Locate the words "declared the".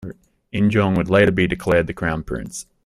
1.45-1.93